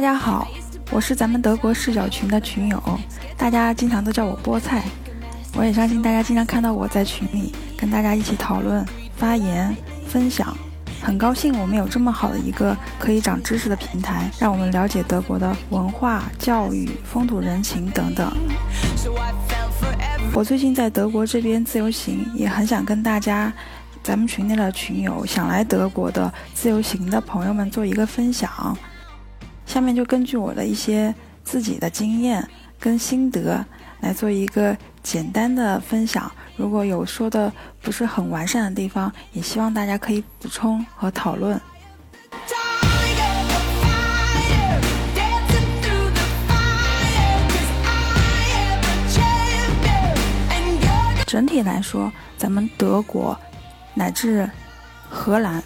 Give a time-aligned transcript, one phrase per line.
[0.00, 0.48] 大家好，
[0.90, 2.82] 我是咱们德国视角群的群友，
[3.36, 4.82] 大家经常都叫我菠菜。
[5.52, 8.82] 我也相信大家经常看到我在群里跟大家一起讨论、
[9.18, 9.76] 发言、
[10.08, 10.56] 分享。
[11.02, 18.32] 很高兴我们有这么好的一个可以长知识的平台，让我们了解德国的文化、教育、风土人情等等。
[20.32, 23.52] 我最近在德国这边自由行，也很想跟大家。
[24.02, 28.74] 咱们群内的群友想来德国的自由行的朋友们做一个分享，
[29.80, 32.46] 下面就根据我的一些自己的经验
[32.78, 33.64] 跟心得
[34.00, 36.30] 来做一个简单的分享。
[36.54, 41.58] 如果有说的不是很完善的地方，也希望大家可以补充和讨论。
[51.26, 53.34] 整体来说，咱们德国。
[53.94, 54.48] 乃至
[55.08, 55.62] 荷兰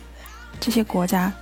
[0.60, 1.32] 这些国家，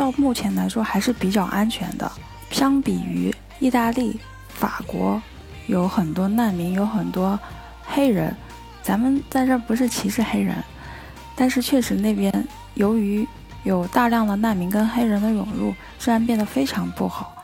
[0.00, 2.10] 到目前来说还是比较安全的。
[2.50, 5.20] 相比于意大利、法国，
[5.66, 7.38] 有很多难民，有很多
[7.84, 8.34] 黑人。
[8.82, 10.56] 咱们在这儿不是歧视黑人，
[11.36, 12.32] 但是确实那边
[12.76, 13.28] 由于
[13.62, 17.34] 有大量的难民跟黑人的涌入，治安变得非常不好，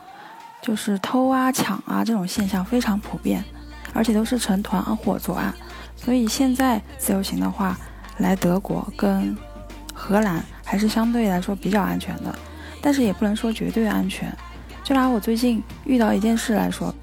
[0.59, 3.45] 就是偷啊、抢啊这种现象非常普遍，
[3.93, 5.53] 而且都是成团伙作案。
[5.95, 7.77] 所以现在自由行的话，
[8.17, 9.37] 来德国跟
[9.99, 12.33] 荷兰还是相对来说比较安全的，
[12.81, 14.31] 但是也不能说绝对安全。
[14.83, 16.93] 就拿我最近遇到一件事来说，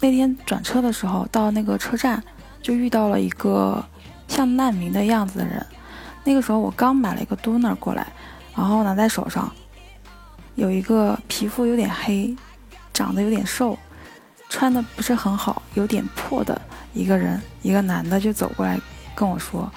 [0.00, 2.22] 那天转车的时候到那个车站，
[2.60, 3.82] 就遇到了一个
[4.26, 5.64] 像难民的样子的人。
[6.24, 8.06] 那个时候我刚买了一个 Doner 过来，
[8.54, 9.50] 然后拿在手上，
[10.56, 12.36] 有一个皮肤有点黑，
[12.92, 13.78] 长得有点瘦，
[14.50, 16.60] 穿的不是很好，有点破的。
[16.92, 18.78] 一个人，一个男的就走过来
[19.14, 19.72] 跟我说，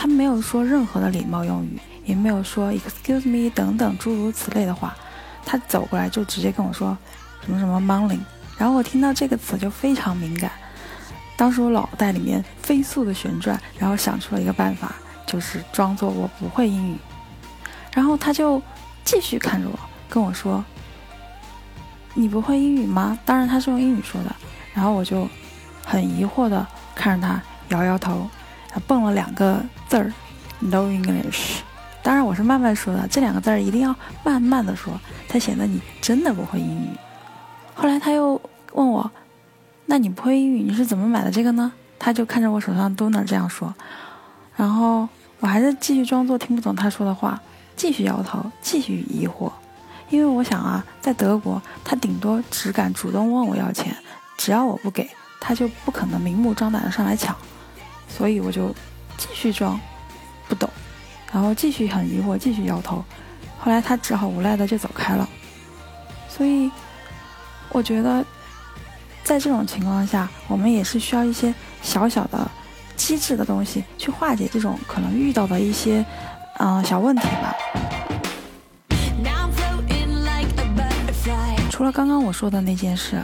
[0.00, 4.94] 他没有说任何的礼貌用语，也没有说 excuse me 等等诸如此类的话，
[5.44, 6.96] 他走过来就直接跟我说
[7.44, 8.20] 什么什么 money，
[8.56, 10.52] 然后我听到这个词就非常敏感，
[11.36, 14.94] 当时我脑袋里面飞速的旋转，然后想出了一个办法，
[15.26, 16.96] 就是装作我不会英语，
[17.92, 18.62] 然后他就
[19.02, 19.76] 继续看着我
[20.08, 20.64] 跟我说，
[22.14, 23.18] 你不会英语吗？
[23.26, 24.32] 当然他是用英语说的，
[24.72, 25.28] 然后我就。
[25.90, 28.28] 很疑惑的看着他，摇摇头，
[28.80, 30.12] 蹦了两个字儿
[30.60, 31.60] ，No English。
[32.02, 36.90] 当然我是慢慢说的，这两个字儿一定要慢慢的说，才显得你真的不会英语。
[37.74, 38.40] 后来他又
[38.72, 39.10] 问我，
[39.86, 41.72] 那你不会英语，你是怎么买的这个呢？
[41.98, 43.74] 他就看着我手上嘟囔这样说，
[44.56, 45.08] 然后
[45.40, 47.40] 我还是继续装作听不懂他说的话，
[47.76, 49.50] 继续摇头，继续疑惑，
[50.08, 53.94] 因为我想啊，在德国，他顶多只敢主动问我要钱，
[54.36, 55.08] 只要我不给。
[55.40, 57.34] 他就不可能明目张胆的上来抢，
[58.08, 58.74] 所以我就
[59.16, 59.78] 继续装
[60.48, 60.68] 不懂，
[61.32, 63.04] 然后继续很疑惑，继续摇头。
[63.58, 65.28] 后来他只好无奈的就走开了。
[66.28, 66.70] 所以
[67.70, 68.24] 我觉得，
[69.22, 72.50] 在这种情况下，我们也是需要一些小小的
[72.96, 76.04] 机智的东西去化解这种可能遇到的一些
[76.58, 77.54] 嗯小问题吧。
[81.70, 83.22] 除了刚刚我说的那件事。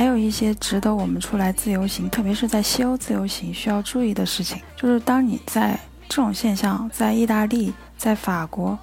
[0.00, 5.78] 还有一些值得我们出来自由行，特别是在西欧自由行需要注意的事情，就是当你在
[6.08, 8.78] 这种现象，在意大利、在法国，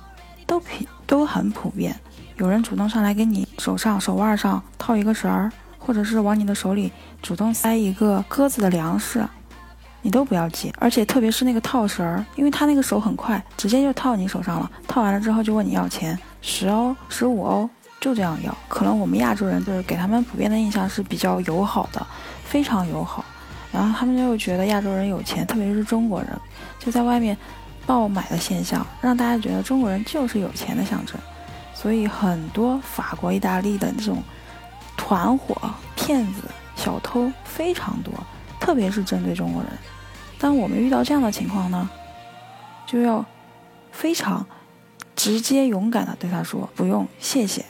[0.46, 0.68] 都普
[1.08, 2.00] 都很普遍。
[2.36, 9.28] 有人主动上来给你手上手腕上套一个绳儿，或者是往你的手里主动塞一个鸽子的粮食，
[10.04, 10.72] 你都不要急。
[10.78, 14.72] 而且特别是那个套绳儿，因为他那个手很快，直接就套你手上了。
[14.88, 17.68] 套完了之后就问你要钱，十欧、十五欧。
[18.00, 22.06] 就这样要，可能我们亚洲人就是给他们普遍的印象是比较友好的，
[22.46, 23.26] 非常友好，
[23.72, 26.30] 然后他们就觉得亚洲人有钱，特别是中国人，
[26.80, 27.36] 就在外面
[27.86, 31.18] 爆买的现象，让大家觉得中国人就是有钱的象征，
[31.74, 34.22] 所以很多法国、意大利的这种
[34.96, 35.56] 团伙、
[35.96, 36.44] 骗子、
[36.76, 38.14] 小偷非常多，
[38.60, 39.72] 特别是针对中国人。
[40.40, 41.90] 当我们遇到这样的情况呢，
[42.86, 43.26] 就要
[43.92, 44.46] 非常
[45.16, 47.66] 直接、勇敢的对他说：“不用，谢谢。”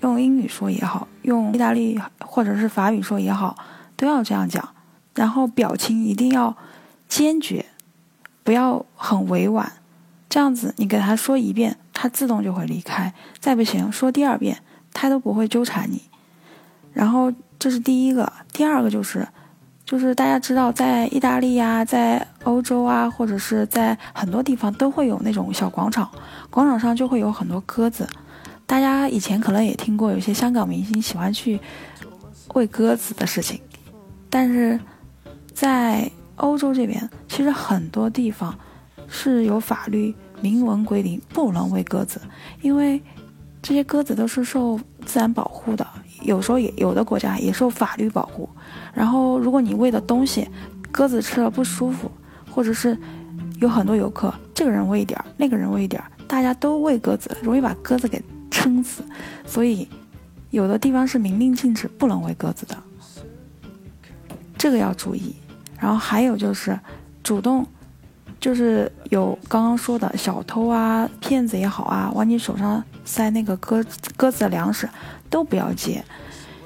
[0.00, 3.56] 用英语说也好，用意大利或者是法语说也好，
[3.96, 4.68] 都要这样讲。
[5.14, 6.56] 然后表情一定要
[7.08, 7.66] 坚决，
[8.42, 9.72] 不要很委婉。
[10.28, 13.12] 这样子你给他说一遍，他自动就会离开。
[13.40, 14.62] 再不行，说第二遍，
[14.92, 16.02] 他都不会纠缠你。
[16.92, 19.26] 然后这是第一个，第二个就是，
[19.84, 26.08] 就是大家知道，在意大利呀，在欧洲啊，或者是在很多地方都会有那种小广场，
[26.48, 28.08] 广场上就会有很多鸽子。
[28.70, 31.58] 大家以前可能也听过，有些香港明星喜欢去
[32.54, 33.60] 喂鸽子的事情，
[34.30, 34.78] 但是
[35.52, 38.56] 在欧洲这边，其实很多地方
[39.08, 42.20] 是有法律明文规定不能喂鸽子，
[42.62, 43.02] 因为
[43.60, 45.84] 这些鸽子都是受自然保护的，
[46.22, 48.48] 有时候也有的国家也受法律保护。
[48.94, 50.48] 然后，如果你喂的东西
[50.92, 52.08] 鸽子吃了不舒服，
[52.48, 52.96] 或者是
[53.60, 58.22] 有很多游客，这个人喂一点儿，那个人喂一点儿，大家都喂鸽子，容易把鸽子给
[58.62, 59.02] 撑死。
[59.46, 59.88] 所以，
[60.50, 62.76] 有的地方是明令禁止不能喂鸽子的，
[64.56, 65.34] 这个要注意。
[65.78, 66.78] 然后还有就是
[67.22, 67.66] 主动。
[68.38, 73.84] 就是有刚刚说的小偷啊、骗子也好啊，往你手上塞那个鸽
[74.16, 74.88] 鸽子的粮食，
[75.28, 76.02] 都不要接，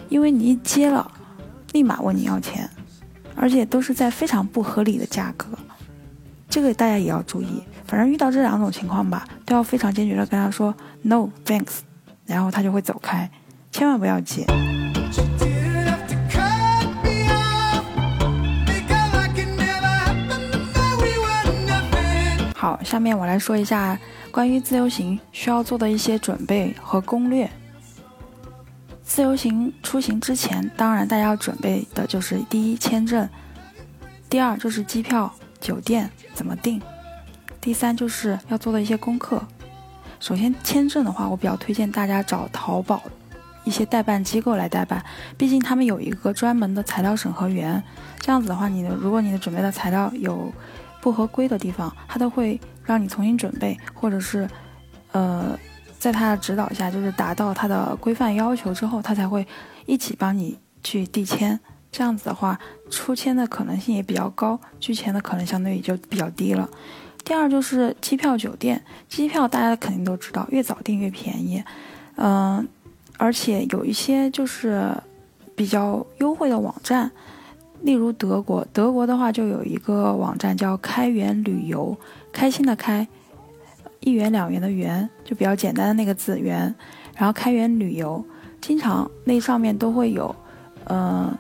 [0.09, 1.11] 因为你一接了，
[1.73, 2.71] 立马问你要钱，
[3.35, 5.49] 而且都是在非常不合理的价格，
[6.49, 7.61] 这个大家也要注意。
[7.87, 11.81] 反正遇到这两种情况吧，都要非常坚决的跟他说 “no thanks”，
[12.27, 13.31] 然后他就会走开，
[13.71, 14.45] 千万不要接。
[22.57, 23.99] 好，下面我来说一下
[24.31, 27.49] 关于自由行需要做的一些准备和攻略。
[29.03, 33.29] 自由行出行之前，当然大家要准备的就是第一签证，
[34.31, 36.81] 第二就是机票、酒店怎么订，
[37.65, 39.43] 第三就是要做的一些功课。
[40.21, 43.03] 首先签证的话，我比较推荐大家找淘宝
[43.65, 45.03] 一些代办机构来代办，
[45.39, 47.83] 毕竟他们有一个专门的材料审核员。
[48.21, 50.53] 这样子的话，你的如果你的准备的材料有
[51.01, 54.47] 不合规的地方，他都会让你重新准备，或者是，
[55.13, 55.59] 呃，
[55.99, 59.47] 在他的指导下，就是达到他的规范要求之后，他才会
[59.87, 61.59] 一起帮你去递签。
[61.91, 62.59] 这样子的话，
[62.91, 66.69] 出签的可能性也比较高，拒签的可能相对也就比较低了。
[67.25, 71.65] 第二就是机票、酒店，机票大家肯定都知道，越早订越便宜，
[72.17, 72.69] 嗯，
[73.17, 74.93] 而且有一些就是
[75.57, 77.11] 比较优惠的网站。
[77.81, 81.97] 例如德国，德国的话就有一个网站叫开元旅游，
[82.33, 83.07] 开心的开，
[84.01, 86.75] 一元两元的元，就比较简单的那个字元，
[87.15, 88.25] 然后开元旅游，
[88.61, 90.35] 经常那上面都会有，
[90.85, 91.31] 呃，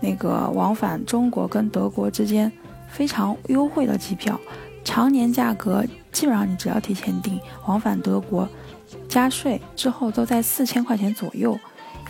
[0.00, 2.50] 那个往返中国跟德国之间
[2.88, 4.40] 非常优惠的机票，
[4.84, 8.48] 常年价格基本上你只要提前订，往返德国，
[9.08, 11.58] 加税之后都在四千块钱左右，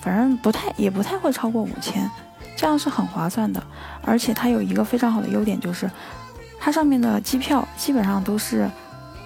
[0.01, 2.11] 反正不太也不太会超过五千。
[2.57, 3.63] 这样是很划算的，
[4.03, 5.91] 而且它有一个非常好的优点，就是
[6.59, 8.71] 它上面的机票基本上都是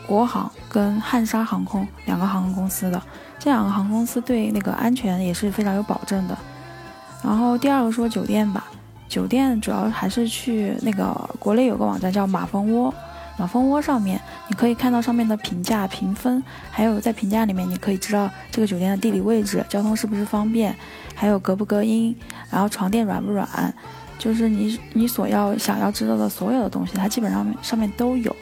[0.07, 3.03] 国航跟汉莎航空两个航空公司的，
[3.39, 6.39] 这两个航空公司对那个安全也是非常有保证的。
[7.23, 8.65] 然后第二个说酒店吧，
[9.09, 12.95] 酒店主要还是去那个国内有个网站叫马蜂窝。
[13.37, 16.41] 马蜂窝上面，你可以看到上面的评价评分，
[16.71, 20.75] 还有在评价里面，你可以知道这个酒店的地理位置、交通是不是方便，
[21.17, 22.15] 还有隔不隔音，
[22.49, 23.75] 然后床垫软不软，
[24.19, 28.35] 就是你你所要想要知道的所有的东西，它基本上上面都有。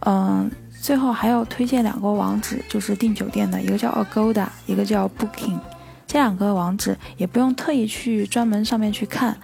[0.00, 0.50] 嗯，
[0.82, 5.58] 最后还要推荐两个网址，就是订酒店的，一个叫 Agoda，一个叫 Booking，
[6.06, 9.38] 这两个网址也不用特意去专门上面去看，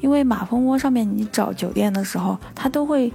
[0.00, 3.12] 因为马蜂窝上面你找酒店的时候，它都会。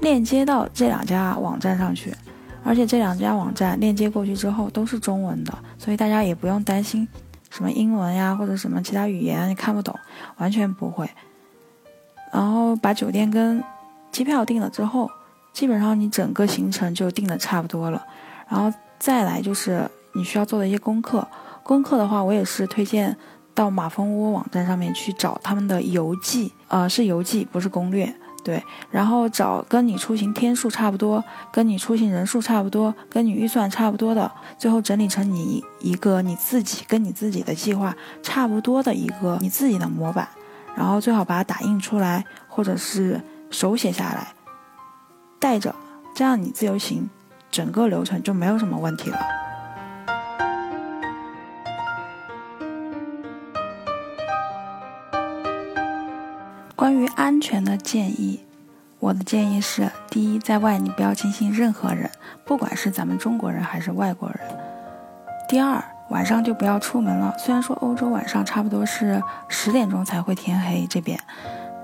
[0.00, 2.14] 链接到这两家网站上去，
[2.64, 7.06] 而且这两家网站链接过去之后都是中文的，所以大家也不用担心
[7.50, 9.94] 什么英文呀或者什么其他语言你看不懂，
[10.38, 11.08] 完全不会。
[12.32, 13.62] 然后把酒店跟
[14.10, 15.10] 机票订了之后，
[15.52, 18.02] 基本上你整个行程就定的差不多了。
[18.48, 21.26] 然后再来就是你需要做的一些功课，
[21.62, 23.16] 功课的话我也是推荐
[23.54, 28.14] 到马蜂窝网站上面去找他们的游记，呃是游记不是攻略。
[28.42, 40.28] 对，然后找跟你出行天数差不多、跟你出行人数差不多、跟你预算差不多的，最后整理成你一个你自己跟你自己的计划差不多的一个你自己的模板，
[40.74, 43.20] 然后最好把它打印出来，或者是
[43.50, 44.32] 手写下来，
[45.38, 45.74] 带着，
[46.14, 47.08] 这样你自由行
[47.50, 49.39] 整个流程就没有什么问题了。
[56.90, 58.40] 关于安全的建议，
[58.98, 62.10] 我的建议是：第一，在外你不要轻信任何人，
[62.44, 64.38] 不管是咱们中国人还是外国人；
[65.48, 67.32] 第二，晚上就不要出门了。
[67.38, 71.16] 虽然说欧洲晚上差不多是十点钟才会天黑这边，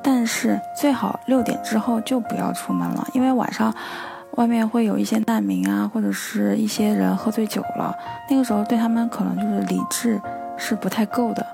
[0.03, 3.73] 但是最好六点之后就不要出门了，因为晚上
[4.33, 7.95] 外面会有一些难民啊，或者是一些人喝醉酒了，
[8.29, 10.21] 那个时候对他们可能就是理智
[10.57, 11.47] 是不太够的，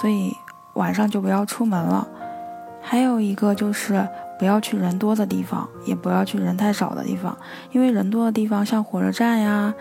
[0.00, 0.34] 所以
[0.72, 2.08] 晚上就不要出门了。
[2.86, 4.06] 还有一个就是
[4.38, 7.36] 不要去人多的地方，也不要去人太少的地方，
[7.72, 9.74] 因为人多的地方，像火车站呀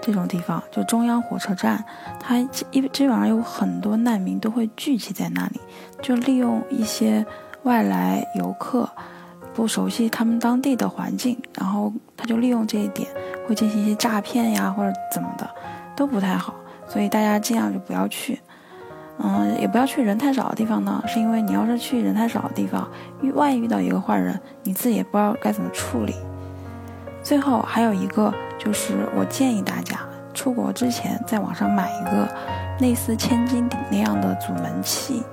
[0.00, 1.84] 这种地方，就中央火车站，
[2.18, 2.38] 它
[2.70, 5.60] 一基本上有很多难民都会聚集在那里，
[6.00, 7.24] 就利用一些
[7.64, 8.88] 外来游客
[9.52, 13.08] 不熟悉他们当地的环境，然后他就利用这一点
[13.46, 15.48] 会进行一些诈骗呀或者怎么的，
[15.94, 16.54] 都不太好。
[16.86, 18.40] 所以大家尽量就不要去。
[19.20, 22.88] 嗯，也不要去人太少的地方呢，是因为你要是去人太少的地方，
[23.20, 26.14] 遇万一遇到一个坏人，你自己也不知道该怎么处理。
[27.22, 29.98] 最后还有一个就是，我建议大家
[30.32, 32.28] 出国之前在网上买一个
[32.80, 35.24] 类似千斤顶那样的阻门器，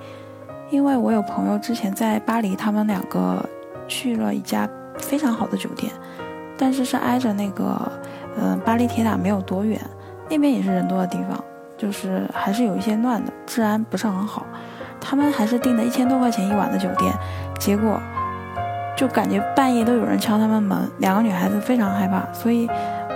[0.72, 3.48] 因为我有朋友之前在巴黎，他们两个
[3.88, 5.94] 去了一家非常好的酒店，
[6.58, 7.80] 但是是挨着那个，
[8.36, 9.80] 嗯，巴黎铁塔没有多远，
[10.28, 11.42] 那边也是人多的地方。
[11.78, 14.46] 就是还是有一些乱的，治安不是很好。
[15.00, 17.14] 他们还是订的一千多块钱一晚的酒店，
[17.60, 18.00] 结果
[18.98, 22.26] 就感觉半夜都有人敲他们门，两个女孩子非常害怕。
[22.34, 22.68] 所以，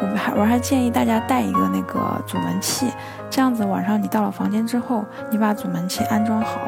[0.02, 2.92] 我还我还建议大家带一个那个阻门器，
[3.30, 6.60] 这样子晚上你到了房间之后，你把阻门器安装好，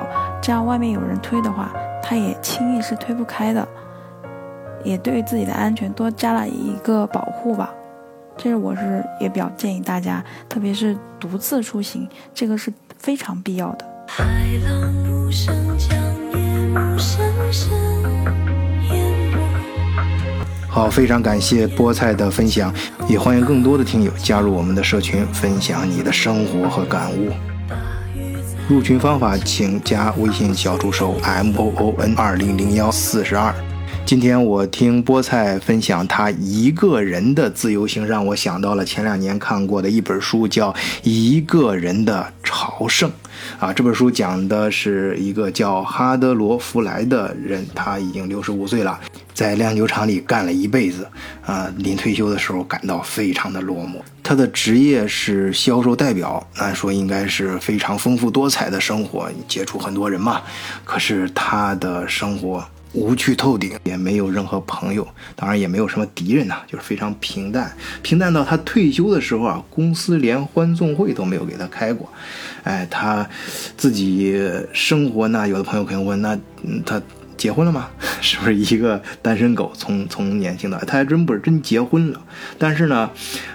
[0.42, 1.70] 这样外面有人推的话，
[2.02, 3.68] 他也轻易是推不开的，
[4.84, 7.70] 也对自己的安全多加了一个保护吧。
[8.38, 13.86] 这是我是也比较建议大家，特别是独自出行，这个是非常必要的。
[20.68, 22.74] 好，非常感谢菠菜的分享，
[23.08, 27.30] 也欢迎更多的听友加入我们的社群，分享你的生活和感悟。
[28.70, 33.54] 入群方法，请加微信小助手 m o o n 二零零幺四十二。
[34.04, 43.10] 今天我听菠菜分享他一个人的自由行，让我想到了前两年看过的一本书，叫《一个人的朝圣》
[43.66, 43.72] 啊。
[43.72, 49.00] 这本书讲的是一个叫哈德罗·弗莱的人，他已经六十五岁了，
[49.34, 51.08] 在酿酒厂里干了一辈子
[51.46, 51.74] 啊。
[51.78, 54.02] 临退休的时候感到非常的落寞。
[54.22, 60.42] 他的职业是销售代表，按说应该是非常丰富多彩的生活，接触很多人嘛。
[60.84, 62.62] 可是他的生活。
[62.94, 67.72] 无趣透顶，也没有任何朋友，当然也没有什么敌人呐，就是非常平淡，
[68.02, 72.12] 平淡到他退休的时候啊，公司连欢送会都没有给他开过。
[72.64, 73.28] 哎，他
[73.78, 74.38] 自己
[74.74, 76.38] 生活呢，有的朋友可能问，那
[76.86, 77.02] 他
[77.38, 77.90] 结婚了吗？
[78.22, 79.72] 是不是一个单身狗？
[79.76, 82.22] 从从年轻的，他还真不是真结婚了，
[82.58, 83.10] 但是呢，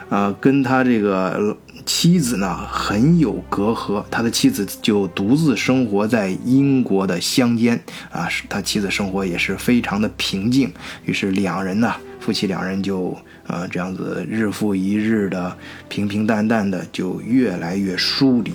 [0.09, 1.57] 啊，跟他这个。
[1.87, 10.71] 妻子呢很有隔阂，他的妻子就独自生活在英国的乡间啊，他妻子生活也是非常的平静。
[11.05, 13.17] 于是两人呢，夫妻两人就
[13.47, 15.57] 呃这样子日复一日的
[15.89, 18.53] 平平淡淡的，就越来越疏离。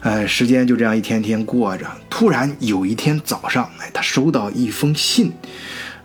[0.00, 5.32] 哎，时间就这样一天天过着，突然有一天早上，哎，他收到一封信。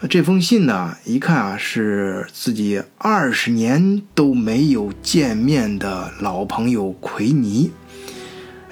[0.10, 7.72] 这封信呢，一看啊，是自己二十年都没有见面的老朋友奎尼。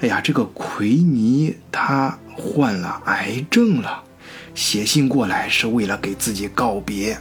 [0.00, 4.02] 哎呀，这个奎尼他患了癌症了，
[4.54, 7.18] 写信过来是为了给自己告别。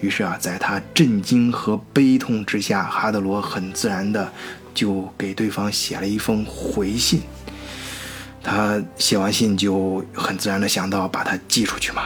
[0.00, 4.32] 于是啊，在他震惊和悲痛之下，哈德罗很自然的
[4.74, 7.20] 就给对方写了一封回信。
[8.42, 12.04] 他写完信就很自然的想到把它寄出去嘛。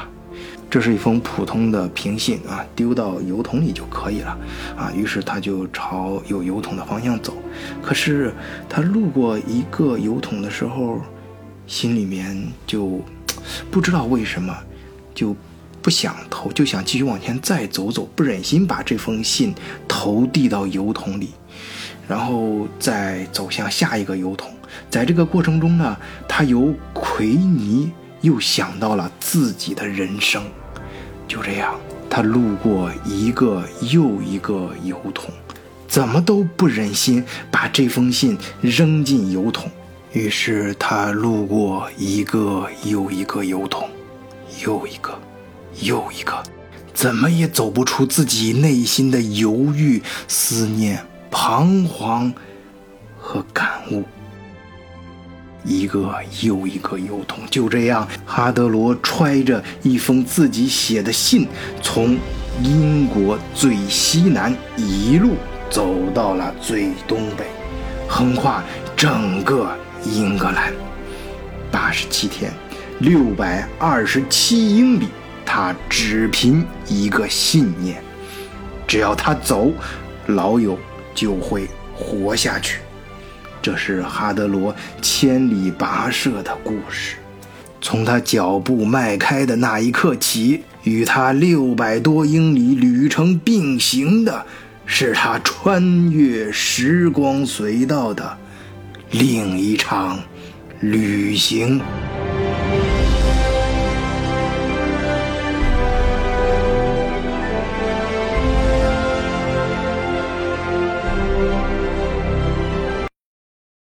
[0.70, 4.38] 这是一封普通的平信啊，丢到邮筒里就可以了
[4.76, 4.92] 啊。
[4.94, 7.34] 于是他就朝有邮筒的方向走。
[7.82, 8.32] 可是
[8.68, 11.00] 他路过一个邮筒的时候，
[11.66, 13.02] 心里面就
[13.68, 14.56] 不知道为什么
[15.12, 15.34] 就
[15.82, 19.52] 不想投，就想继续往前再走走，不忍心把这封信
[19.88, 21.30] 投递到邮筒里，
[22.06, 24.52] 然后再走向下一个邮筒。
[24.88, 25.96] 在这个过程中呢，
[26.28, 30.42] 他由奎尼又想到了自己的人生。
[31.28, 35.32] 就这样，他路过一个又一个邮筒，
[35.86, 39.70] 怎么都不忍心把这封信扔进邮筒。
[40.12, 43.88] 于是他路过一个又一个邮筒，
[44.64, 45.16] 又一个，
[45.82, 46.42] 又一个，
[46.92, 51.00] 怎么也走不出自己内心的犹豫、思念、
[51.30, 52.32] 彷徨
[53.16, 54.02] 和感悟。
[55.64, 61.46] 一个又一个邮筒，就这样，哈德罗揣着一封自己写的信，
[61.82, 62.16] 从
[62.62, 65.34] 英国最西南一路
[65.68, 67.44] 走到了最东北，
[68.08, 68.62] 横跨
[68.96, 69.70] 整个
[70.04, 70.72] 英格兰，
[71.70, 72.52] 八十七天，
[73.00, 75.08] 六百二十七英里，
[75.44, 78.02] 他只凭一个信念：
[78.86, 79.72] 只要他走，
[80.26, 80.78] 老友
[81.14, 82.80] 就会活下去。
[83.62, 87.16] 这是哈德罗千里跋涉的故事。
[87.80, 94.44] 从他脚步迈开的那一刻起，与他六百多英里旅程并行的，
[94.84, 98.36] 是他穿越时光隧道的
[99.10, 100.18] 另一场
[100.80, 101.80] 旅行。